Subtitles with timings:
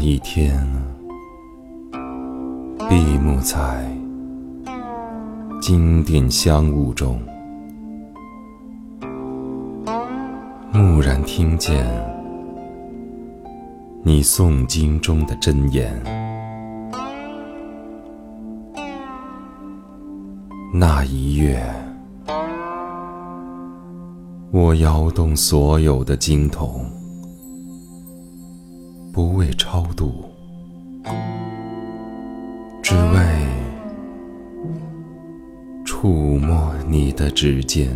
[0.00, 0.66] 一天，
[2.88, 3.86] 闭目在
[5.60, 7.20] 经殿香雾中，
[10.72, 11.86] 蓦然听见
[14.02, 15.92] 你诵经中的真言。
[20.72, 21.62] 那一月，
[24.50, 26.99] 我摇动所有的经筒。
[29.12, 30.24] 不为超度，
[32.80, 33.18] 只为
[35.84, 36.08] 触
[36.38, 37.88] 摸你的指尖。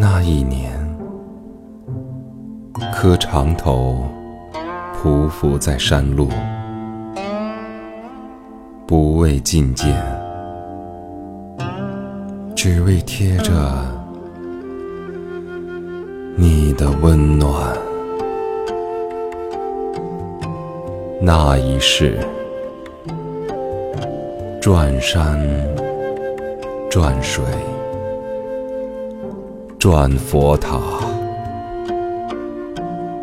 [0.00, 0.72] 那一年，
[2.92, 4.02] 磕长头
[4.94, 6.30] 匍匐在山路，
[8.86, 9.94] 不为觐见，
[12.56, 14.02] 只为贴着。
[16.36, 17.76] 你的温暖，
[21.20, 22.18] 那一世，
[24.60, 25.40] 转山
[26.90, 27.44] 转水
[29.78, 30.80] 转佛塔，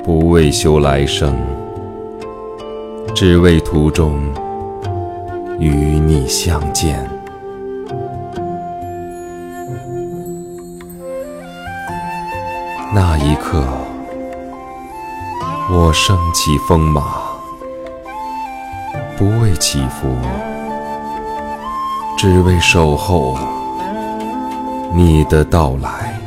[0.05, 1.35] 不为修来生，
[3.13, 4.17] 只为途中
[5.59, 7.20] 与你相见。
[12.93, 13.63] 那一刻，
[15.71, 17.03] 我升起风马，
[19.17, 20.13] 不为祈福，
[22.17, 23.37] 只为守候
[24.93, 26.19] 你的到来。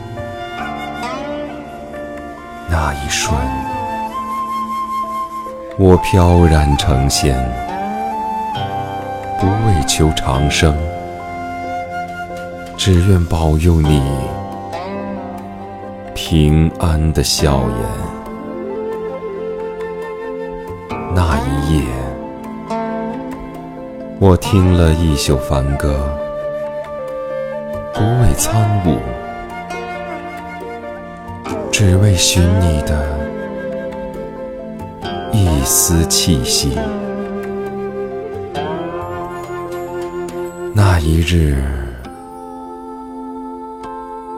[2.70, 3.38] 那一瞬，
[5.78, 7.36] 我飘然成仙，
[9.38, 10.74] 不为求长生，
[12.78, 14.02] 只愿保佑你。
[16.26, 17.78] 平安的笑颜。
[21.14, 21.84] 那一夜，
[24.18, 26.18] 我听了一宿梵歌，
[27.92, 28.96] 不为参悟，
[31.70, 33.06] 只为寻你的
[35.30, 36.78] 一丝气息。
[40.72, 41.62] 那一日。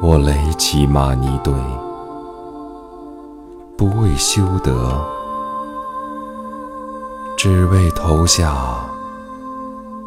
[0.02, 1.52] 我垒起玛尼堆，
[3.78, 5.02] 不为修德，
[7.36, 8.54] 只为投下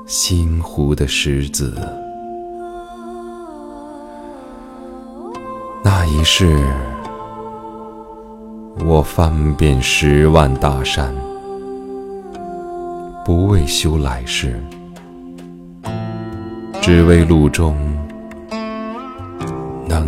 [0.05, 1.75] 心湖的石子。
[5.83, 6.63] 那一世，
[8.85, 11.13] 我翻遍十万大山，
[13.25, 14.63] 不为修来世，
[16.79, 17.98] 只为路中。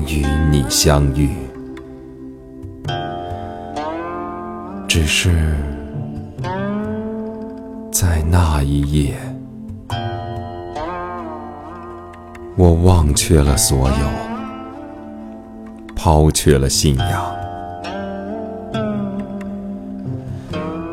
[0.07, 1.29] 与你相遇，
[4.87, 5.55] 只是
[7.91, 9.15] 在那一夜，
[12.55, 13.95] 我忘却了所有，
[15.95, 17.35] 抛却了信仰，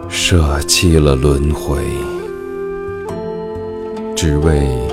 [0.08, 1.82] 舍弃了轮回，
[4.14, 4.87] 只为。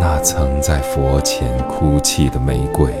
[0.00, 2.92] 那曾在佛前哭泣的玫瑰，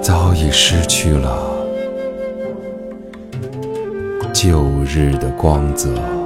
[0.00, 1.38] 早已失去了
[4.32, 6.17] 旧日的光泽。